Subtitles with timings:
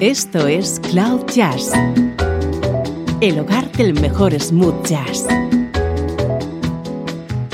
[0.00, 1.72] Esto es Cloud Jazz,
[3.20, 5.26] el hogar del mejor smooth jazz,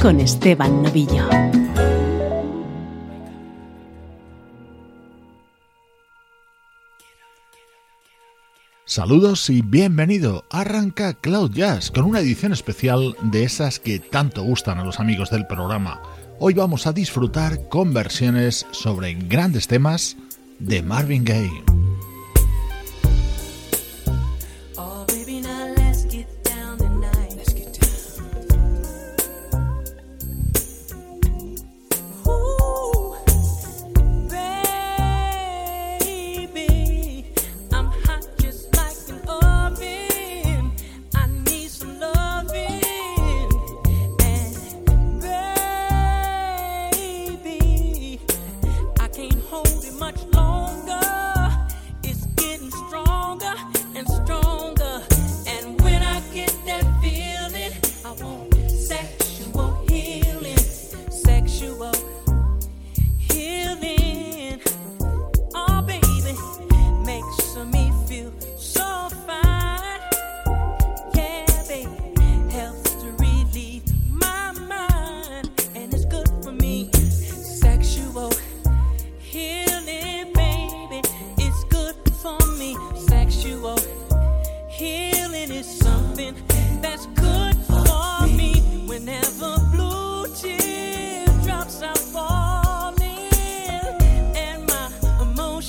[0.00, 1.28] con Esteban Novillo.
[8.84, 10.44] Saludos y bienvenido.
[10.48, 15.30] Arranca Cloud Jazz con una edición especial de esas que tanto gustan a los amigos
[15.30, 16.00] del programa.
[16.38, 20.16] Hoy vamos a disfrutar con versiones sobre grandes temas
[20.60, 21.85] de Marvin Gaye.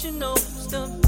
[0.08, 1.07] you know stuff.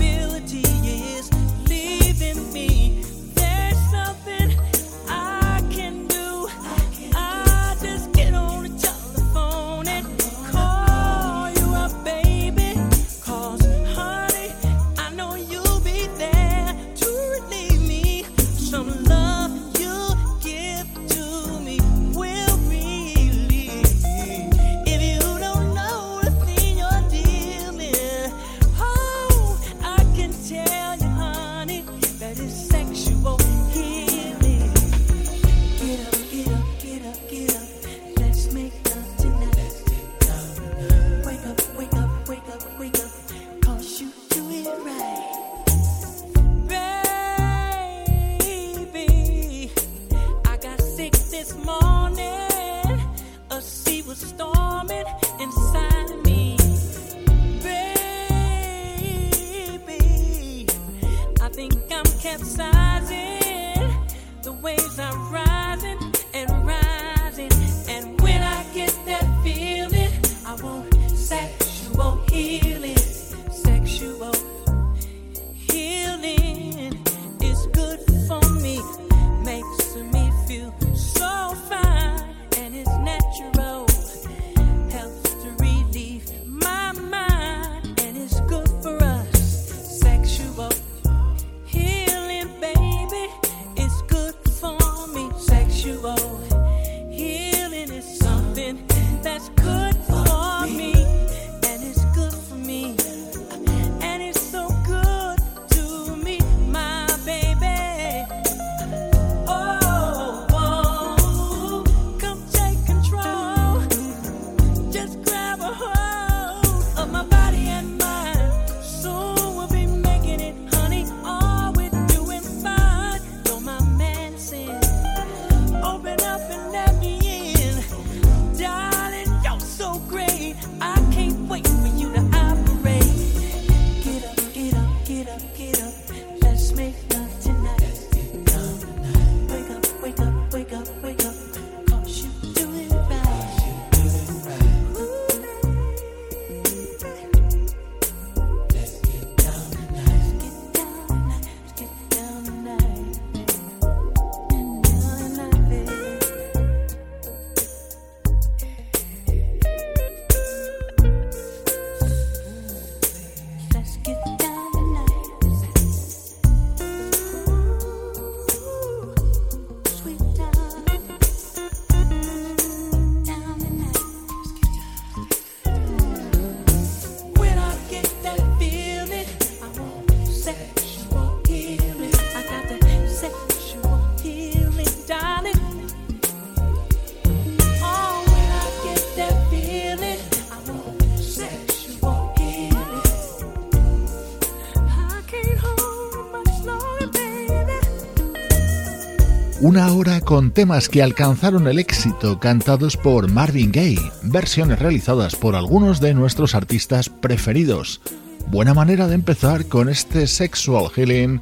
[199.69, 205.55] Una hora con temas que alcanzaron el éxito cantados por Marvin Gaye, versiones realizadas por
[205.55, 208.01] algunos de nuestros artistas preferidos.
[208.47, 211.41] Buena manera de empezar con este Sexual Healing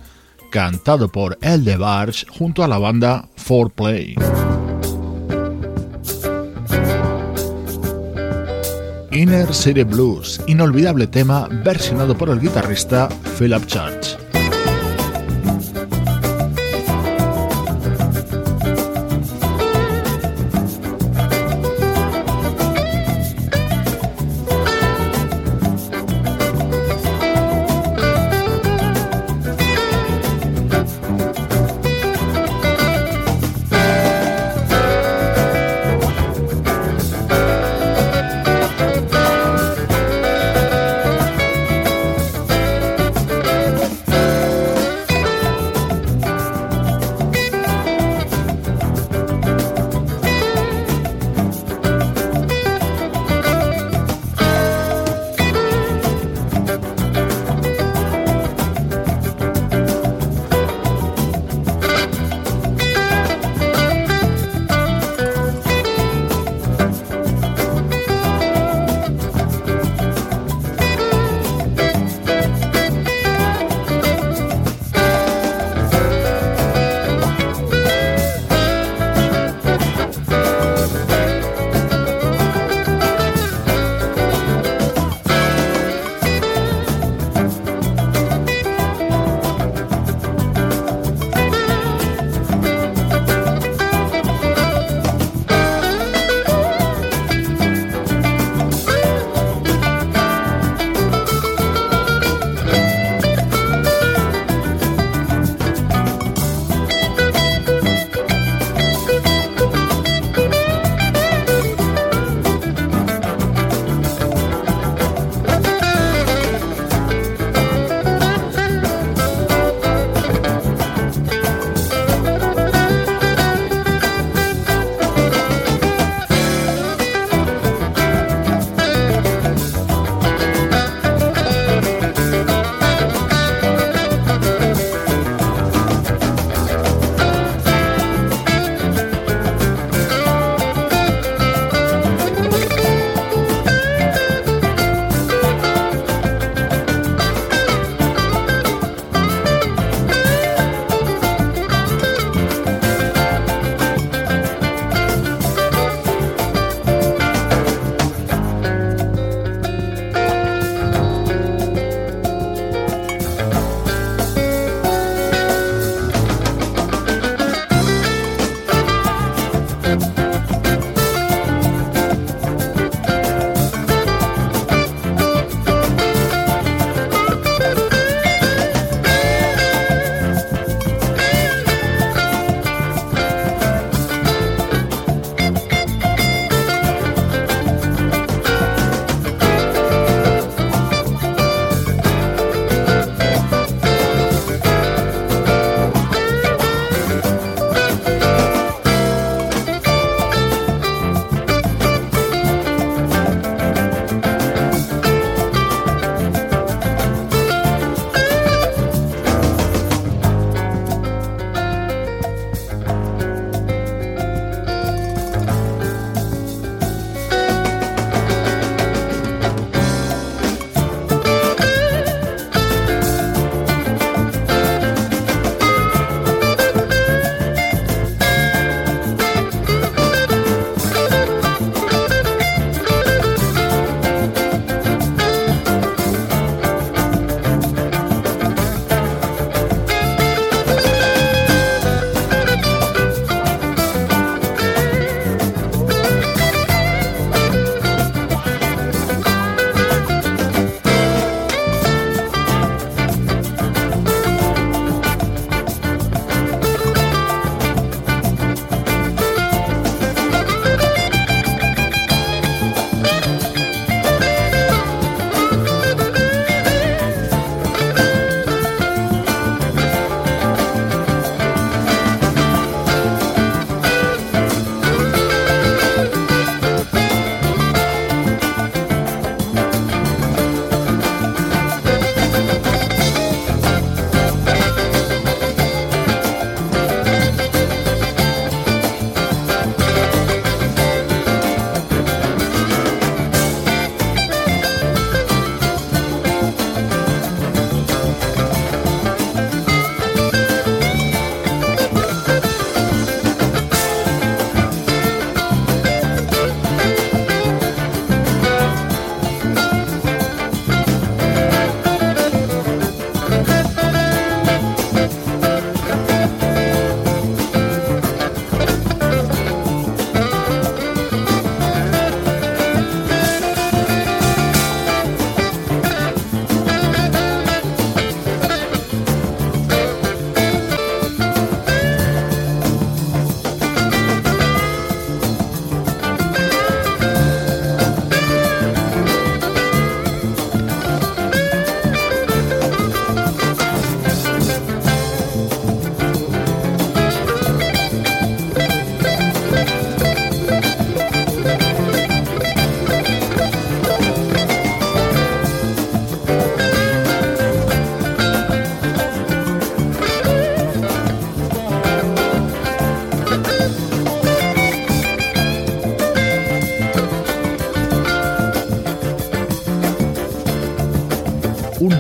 [0.52, 4.16] cantado por El de Barge junto a la banda 4Play.
[9.14, 13.08] Inner City Blues, inolvidable tema versionado por el guitarrista
[13.40, 14.27] Philip Church.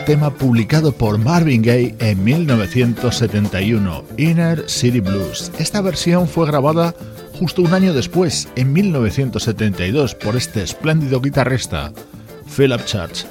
[0.07, 5.51] Tema publicado por Marvin Gaye en 1971, Inner City Blues.
[5.59, 6.95] Esta versión fue grabada
[7.33, 11.91] justo un año después, en 1972, por este espléndido guitarrista,
[12.55, 13.25] Philip Church.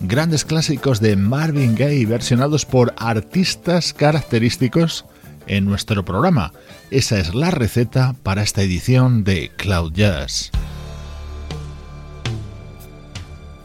[0.00, 5.04] Grandes clásicos de Marvin Gaye versionados por artistas característicos
[5.46, 6.54] en nuestro programa.
[6.90, 10.50] Esa es la receta para esta edición de Cloud Jazz.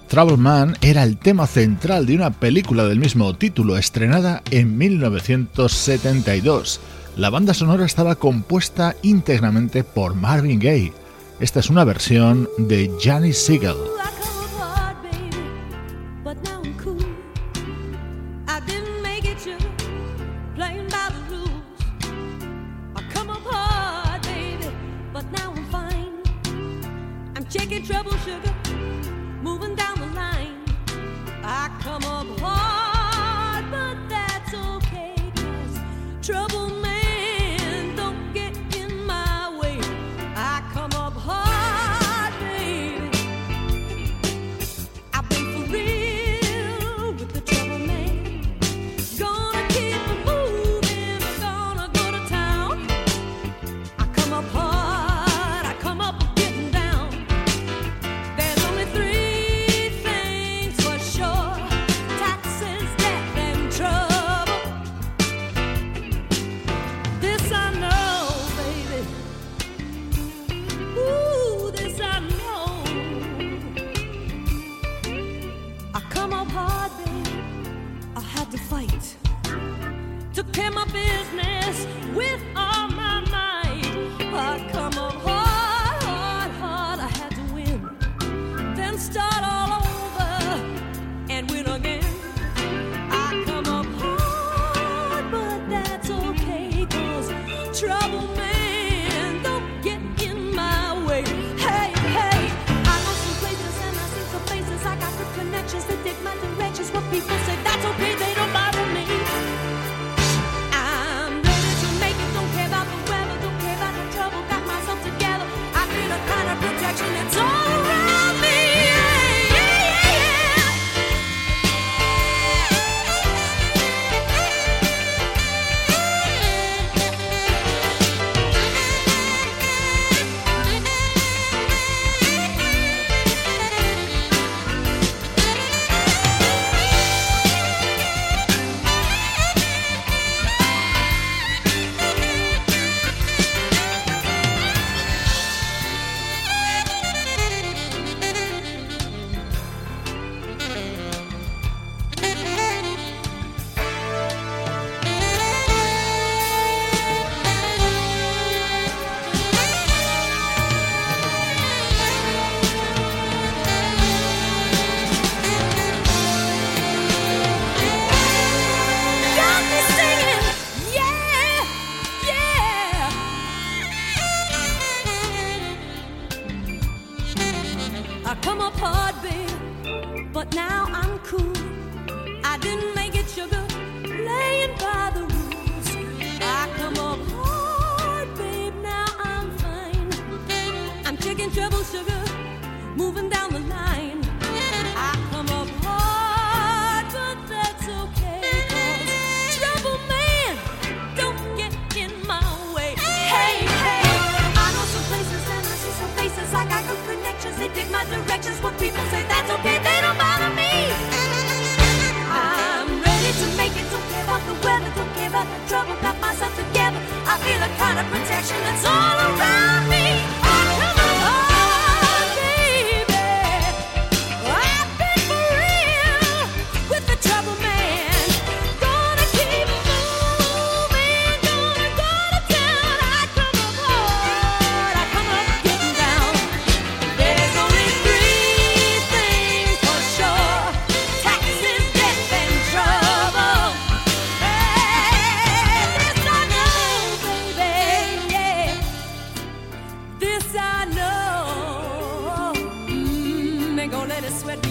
[0.08, 6.80] Trouble Man era el tema central de una película del mismo título estrenada en 1972.
[7.18, 10.94] La banda sonora estaba compuesta íntegramente por Marvin Gaye.
[11.42, 13.76] Esta es una versión de Johnny Siegel.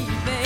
[0.07, 0.46] baby.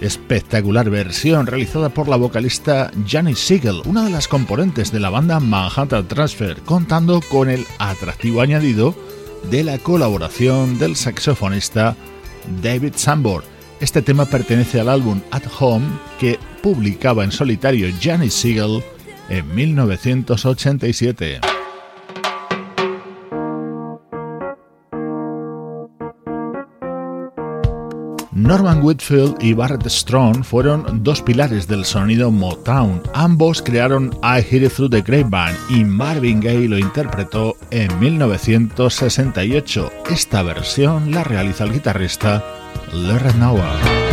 [0.00, 5.40] Espectacular versión realizada por la vocalista Janis Siegel, una de las componentes de la banda
[5.40, 8.94] Manhattan Transfer, contando con el atractivo añadido
[9.50, 11.96] de la colaboración del saxofonista
[12.62, 13.44] David Sambor.
[13.80, 15.86] Este tema pertenece al álbum At Home
[16.18, 18.82] que publicaba en solitario Janis Siegel
[19.28, 21.57] en 1987.
[28.48, 33.02] Norman Whitfield y Barrett Strong fueron dos pilares del sonido Motown.
[33.12, 39.92] Ambos crearon I Hear It Through the Grapevine y Marvin Gaye lo interpretó en 1968.
[40.10, 42.42] Esta versión la realiza el guitarrista
[42.94, 44.07] Larry Noah.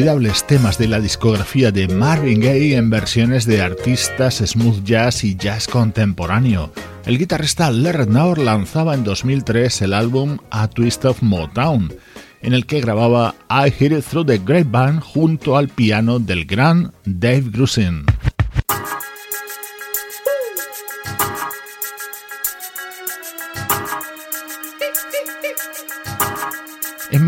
[0.00, 5.36] Inolvidables temas de la discografía de Marvin Gaye en versiones de artistas smooth jazz y
[5.36, 6.72] jazz contemporáneo.
[7.04, 11.92] El guitarrista Larry Naur lanzaba en 2003 el álbum A Twist of Motown,
[12.40, 16.94] en el que grababa I Hear It Through the Grapevine junto al piano del gran
[17.04, 18.06] Dave Grusin.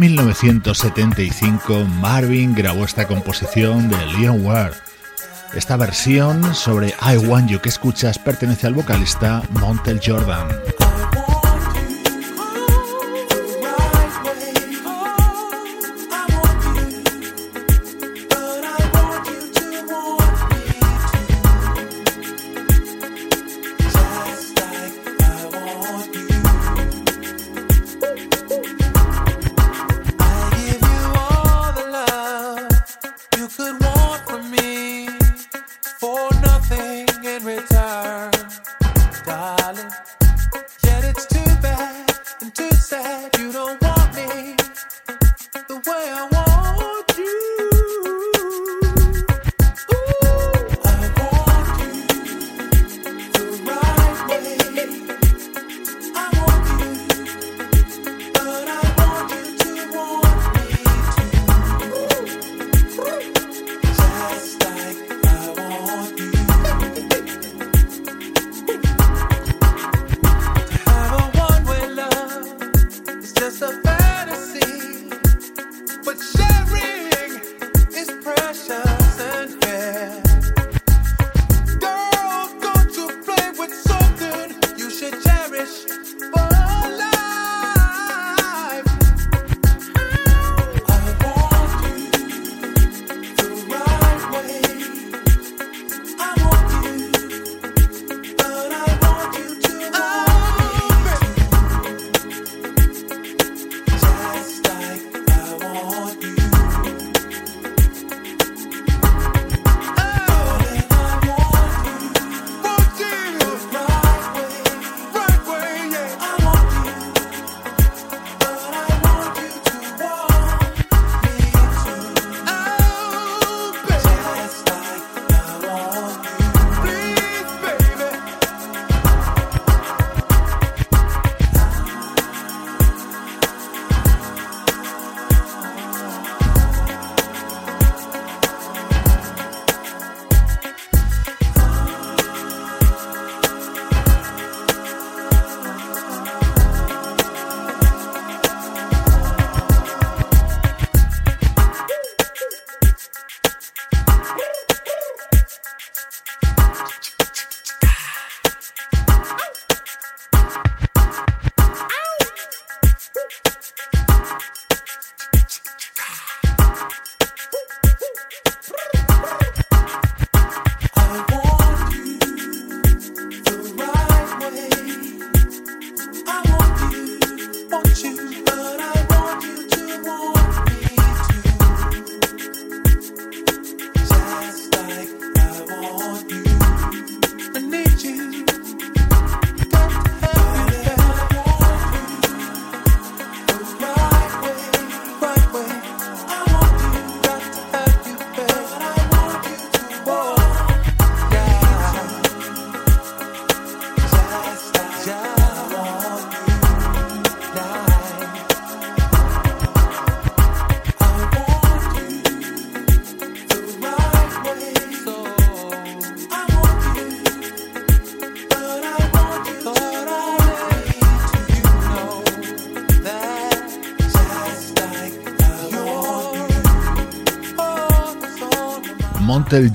[0.03, 4.75] 1975 Marvin grabó esta composición de Leon Ware.
[5.55, 10.49] Esta versión sobre I Want You que escuchas pertenece al vocalista Montel Jordan.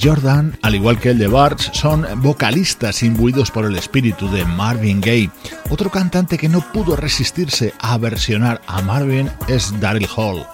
[0.01, 5.01] Jordan, al igual que el de Barts, son vocalistas imbuidos por el espíritu de Marvin
[5.01, 5.29] Gaye.
[5.69, 10.45] Otro cantante que no pudo resistirse a versionar a Marvin es Daryl Hall.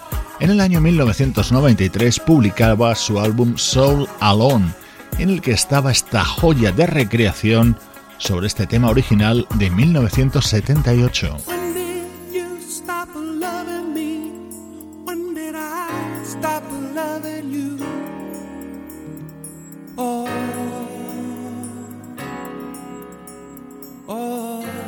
[0.41, 4.73] En el año 1993 publicaba su álbum Soul Alone,
[5.17, 7.77] en el que estaba esta joya de recreación
[8.17, 11.52] sobre este tema original de 1978.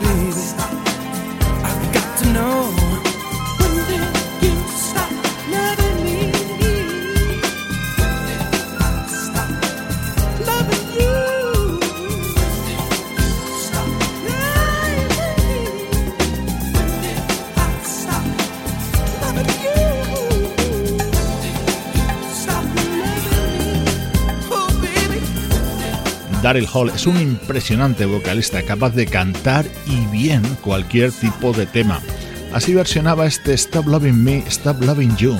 [0.00, 0.44] baby.
[1.64, 2.75] I've got to know.
[26.46, 32.00] Daryl Hall es un impresionante vocalista capaz de cantar y bien cualquier tipo de tema.
[32.52, 35.36] Así versionaba este Stop Loving Me, Stop Loving You.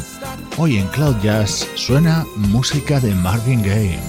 [0.57, 4.01] Hoy en Cloud Jazz suena música de Marvin Gaye.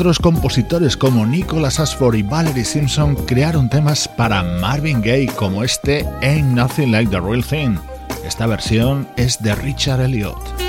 [0.00, 6.06] Otros compositores como Nicholas Ashford y Valerie Simpson crearon temas para Marvin Gaye como este
[6.22, 7.76] Ain't Nothing Like the Real Thing.
[8.24, 10.59] Esta versión es de Richard Elliott.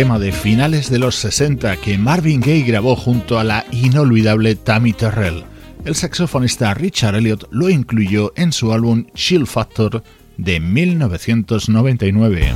[0.00, 4.94] Tema de finales de los 60 que Marvin Gaye grabó junto a la inolvidable Tammy
[4.94, 5.44] Terrell.
[5.84, 10.02] El saxofonista Richard Elliot lo incluyó en su álbum Chill Factor
[10.38, 12.54] de 1999.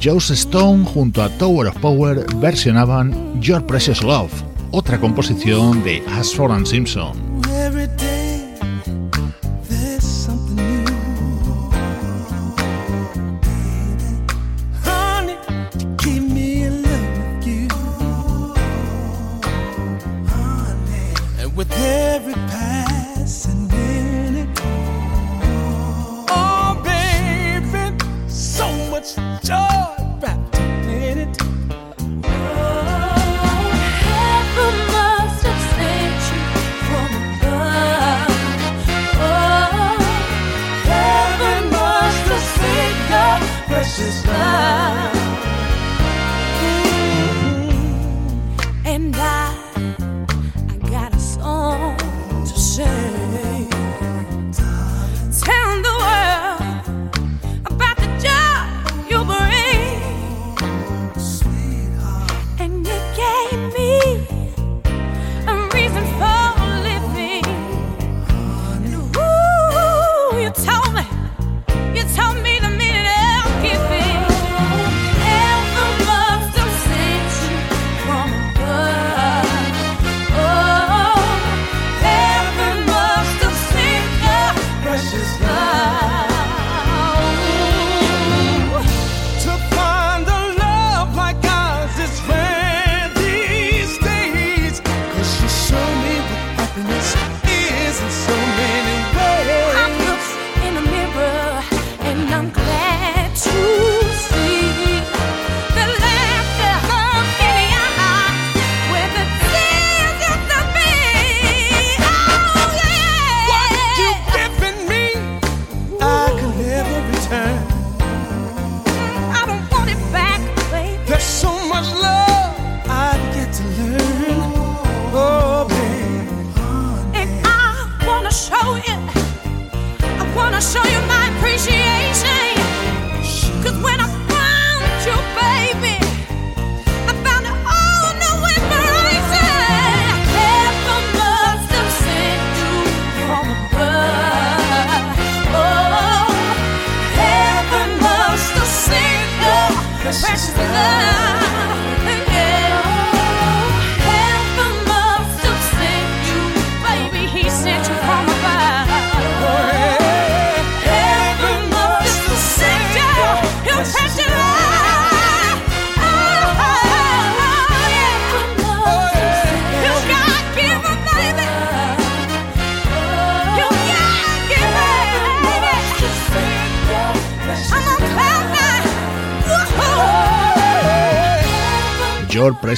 [0.00, 4.30] Joe Stone junto a Tower of Power versionaban Your Precious Love,
[4.70, 7.25] otra composición de Ashford and Simpson.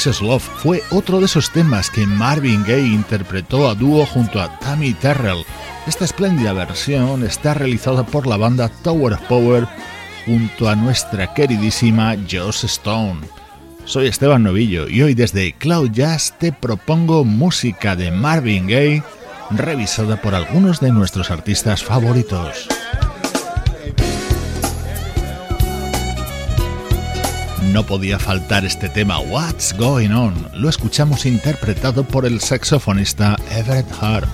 [0.07, 4.95] Love fue otro de esos temas que Marvin Gaye interpretó a dúo junto a Tammy
[4.95, 5.45] Terrell.
[5.89, 9.67] Esta espléndida versión está realizada por la banda Tower of Power
[10.25, 13.23] junto a nuestra queridísima Joss Stone.
[13.87, 19.03] Soy Esteban Novillo y hoy desde Cloud Jazz te propongo música de Marvin Gaye
[19.51, 22.69] revisada por algunos de nuestros artistas favoritos.
[27.73, 30.35] No podía faltar este tema What's Going On.
[30.55, 34.29] Lo escuchamos interpretado por el saxofonista Everett Harp.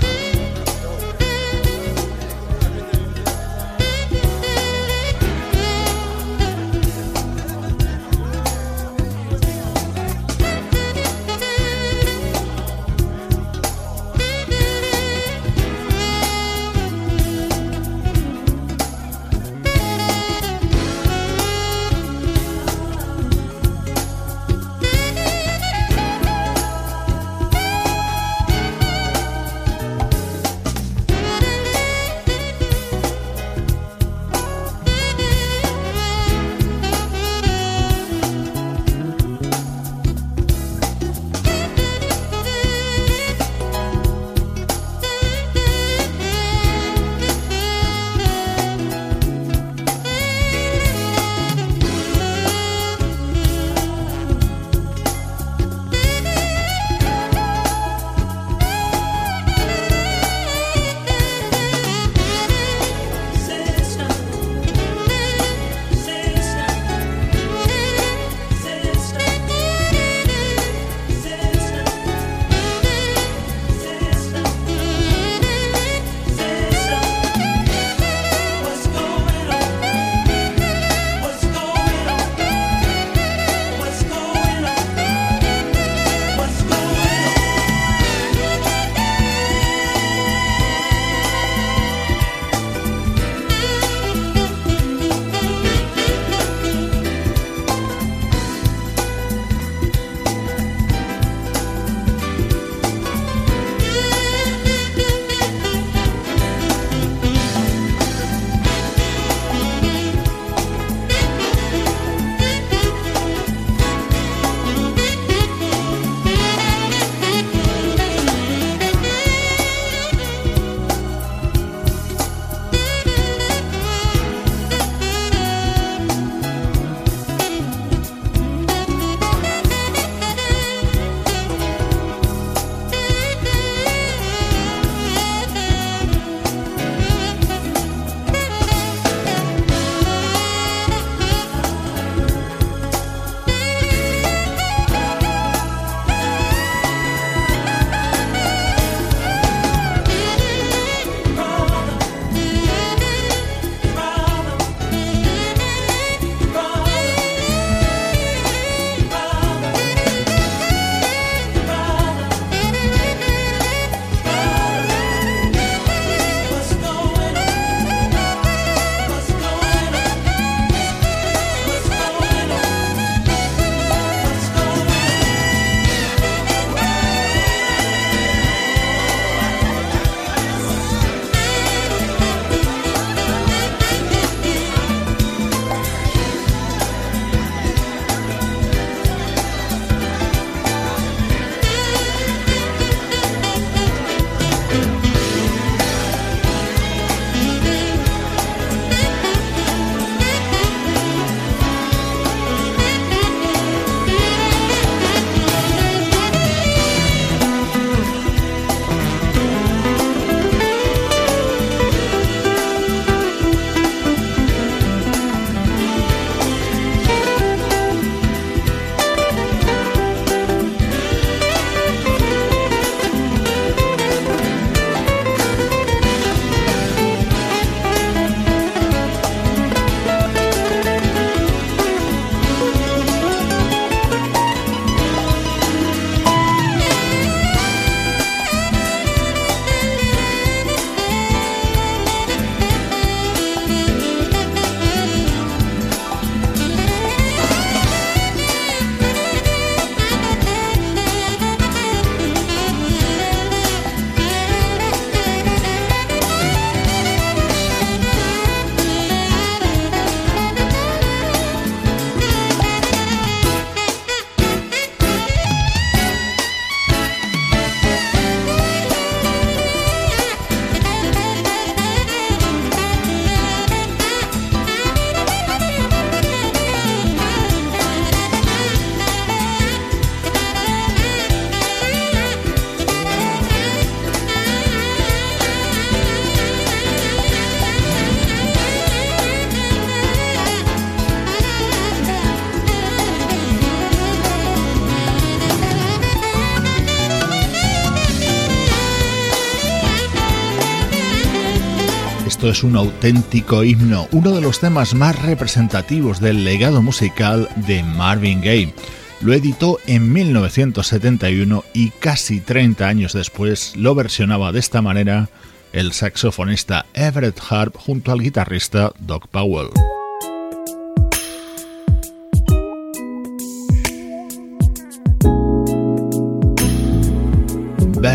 [302.45, 308.43] Es un auténtico himno, uno de los temas más representativos del legado musical de Marvin
[308.43, 308.75] Gaye.
[309.23, 315.31] Lo editó en 1971 y casi 30 años después lo versionaba de esta manera
[315.73, 319.71] el saxofonista Everett Harp junto al guitarrista Doc Powell.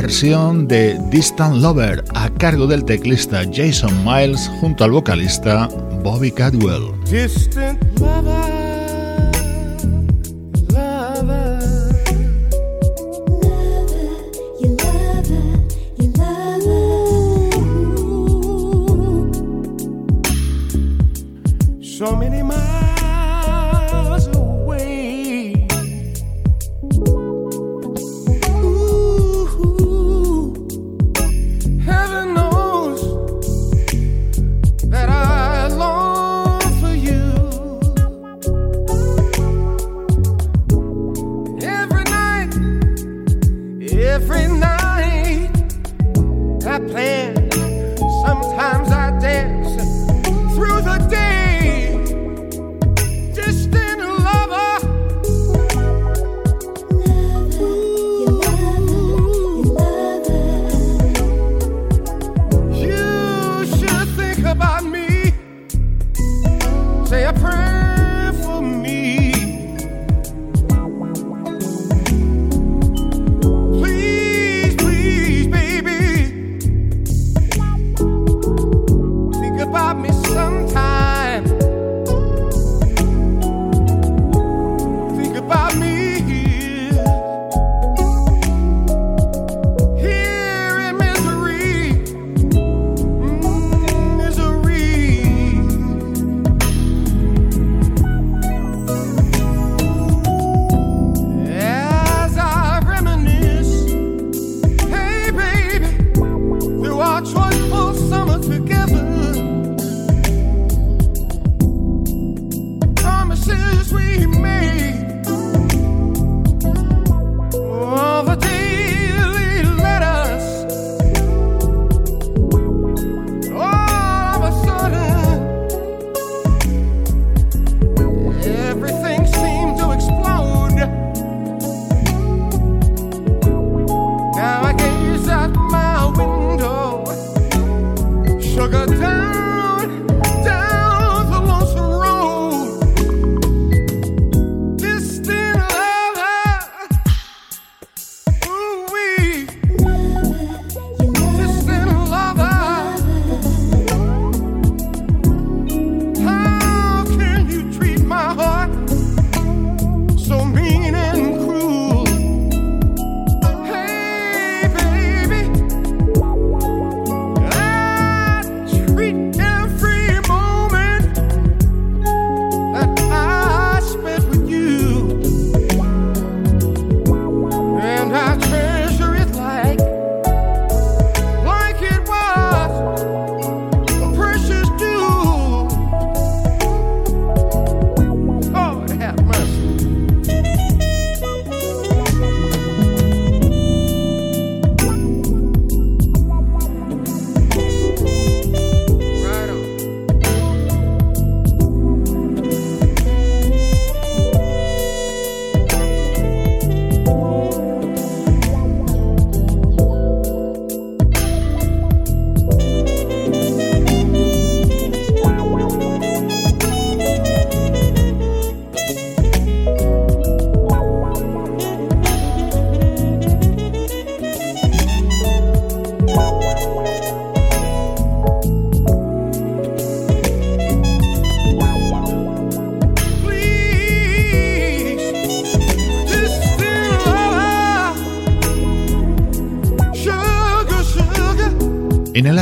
[0.01, 5.67] Versión de Distant Lover a cargo del teclista Jason Miles junto al vocalista
[6.01, 6.93] Bobby Cadwell.
[7.03, 8.58] Distant lover.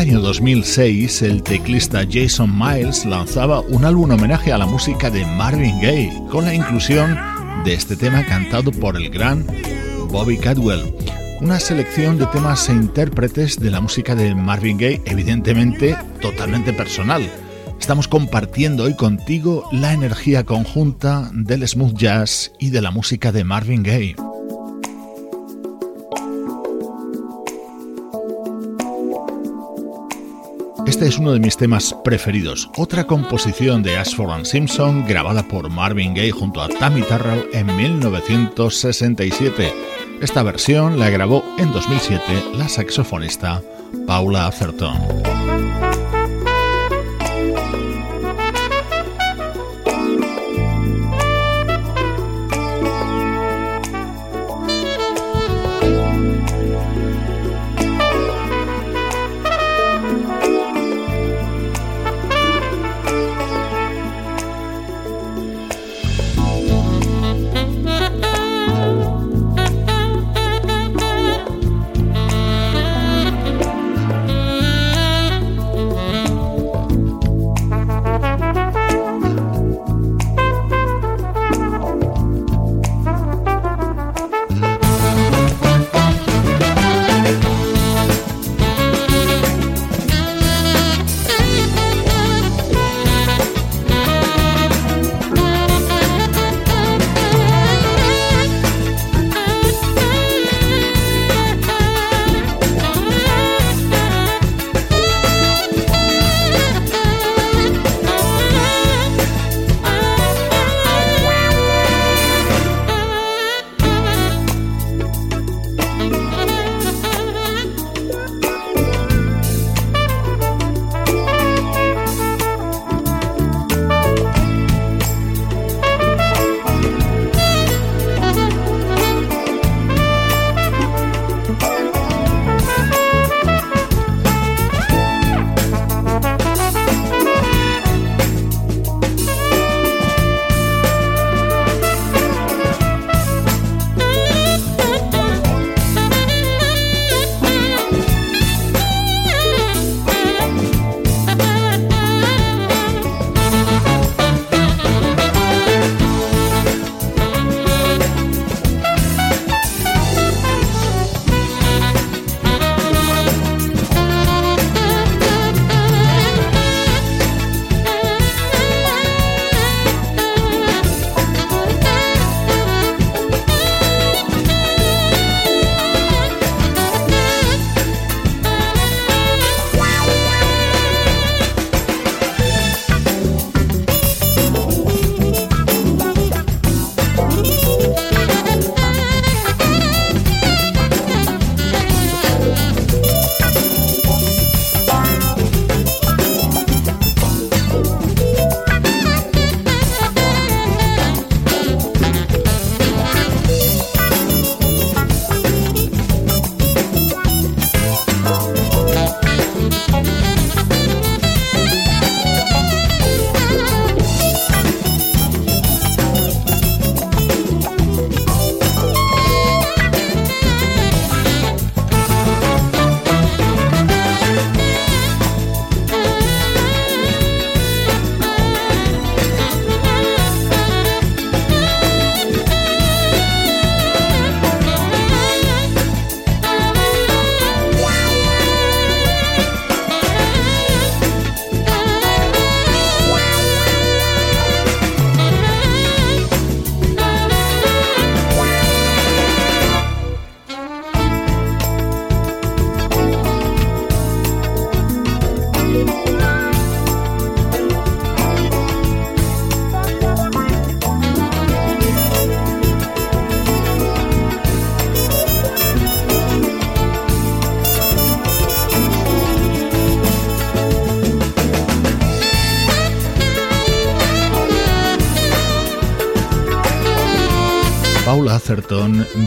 [0.07, 5.81] Año 2006, el teclista Jason Miles lanzaba un álbum homenaje a la música de Marvin
[5.81, 7.19] Gaye, con la inclusión
[7.65, 9.45] de este tema cantado por el gran
[10.09, 10.95] Bobby Cadwell.
[11.41, 17.29] Una selección de temas e intérpretes de la música de Marvin Gaye, evidentemente totalmente personal.
[17.77, 23.43] Estamos compartiendo hoy contigo la energía conjunta del smooth jazz y de la música de
[23.43, 24.15] Marvin Gaye.
[30.97, 35.69] Este es uno de mis temas preferidos, otra composición de Ashford and Simpson grabada por
[35.69, 39.71] Marvin Gaye junto a Tammy Terrell en 1967.
[40.23, 42.23] Esta versión la grabó en 2007
[42.55, 43.61] la saxofonista
[44.07, 44.97] Paula Atherton.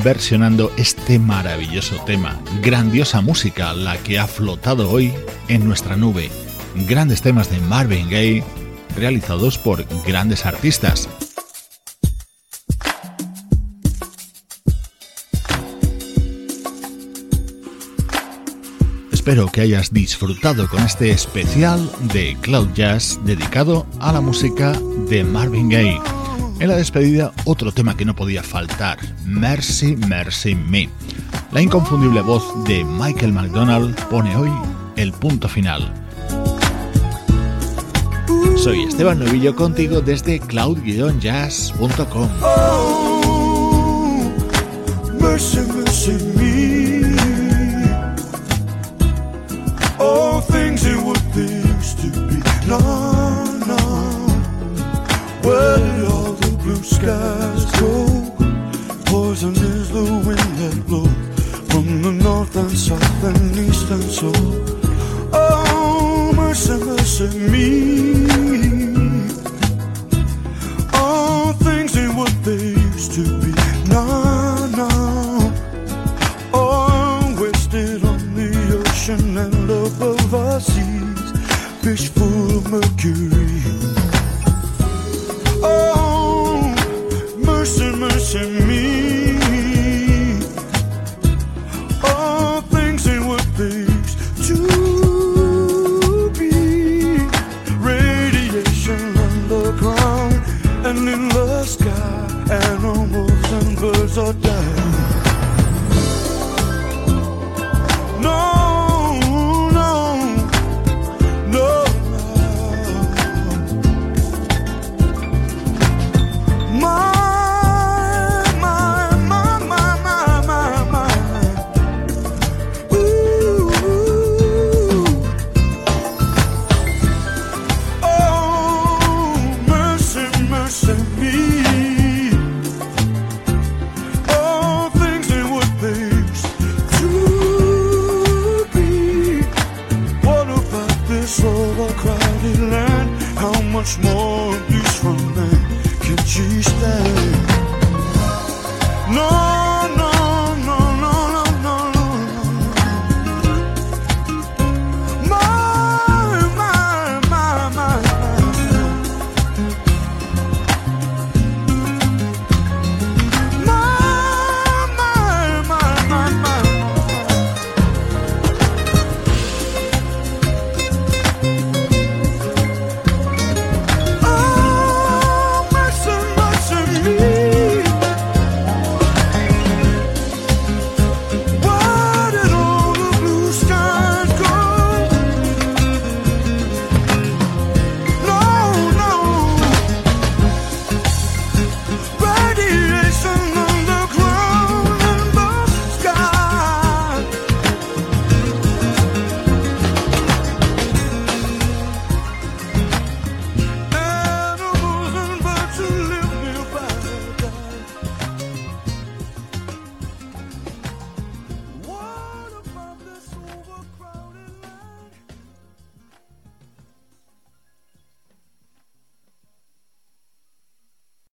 [0.02, 2.40] Versionando este maravilloso tema.
[2.62, 5.12] Grandiosa música la que ha flotado hoy
[5.48, 6.30] en nuestra nube.
[6.86, 8.44] Grandes temas de Marvin Gaye
[8.96, 11.08] realizados por grandes artistas.
[19.12, 24.72] Espero que hayas disfrutado con este especial de Cloud Jazz dedicado a la música
[25.08, 26.19] de Marvin Gaye.
[26.60, 30.90] En la despedida, otro tema que no podía faltar, Mercy, Mercy Me.
[31.52, 34.50] La inconfundible voz de Michael McDonald pone hoy
[34.96, 35.90] el punto final.
[38.58, 42.28] Soy Esteban Novillo contigo desde cloud-jazz.com.
[42.42, 44.30] Oh,
[45.18, 47.16] mercy, mercy me.
[49.98, 52.36] Oh, things it would things to be.
[52.68, 52.78] No,
[53.66, 53.78] no.
[55.42, 55.89] Well,
[56.80, 58.06] blue skies go?
[59.06, 61.08] Poison is the wind that blows
[61.70, 65.30] from the north and south and east and south.
[65.32, 68.26] Oh, mercy, mercy me.
[70.94, 73.52] All things ain't what they used to be.
[73.88, 74.88] No, no.
[76.52, 78.50] Oh, wasted on the
[78.80, 81.32] ocean and above our seas.
[81.82, 83.59] Fish full of mercury.